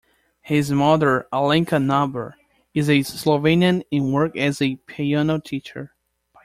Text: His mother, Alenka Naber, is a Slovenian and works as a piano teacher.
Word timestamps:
His 0.41 0.71
mother, 0.71 1.27
Alenka 1.31 1.77
Naber, 1.77 2.33
is 2.73 2.89
a 2.89 3.03
Slovenian 3.03 3.83
and 3.91 4.11
works 4.11 4.35
as 4.39 4.59
a 4.59 4.77
piano 4.77 5.37
teacher. 5.37 5.93